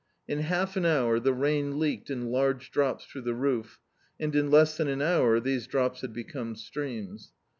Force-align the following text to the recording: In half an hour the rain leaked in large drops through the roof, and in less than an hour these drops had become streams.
In 0.27 0.39
half 0.39 0.75
an 0.77 0.83
hour 0.83 1.19
the 1.19 1.31
rain 1.31 1.77
leaked 1.77 2.09
in 2.09 2.31
large 2.31 2.71
drops 2.71 3.05
through 3.05 3.21
the 3.21 3.35
roof, 3.35 3.79
and 4.19 4.35
in 4.35 4.49
less 4.49 4.75
than 4.75 4.87
an 4.87 4.99
hour 5.03 5.39
these 5.39 5.67
drops 5.67 6.01
had 6.01 6.11
become 6.11 6.55
streams. 6.55 7.33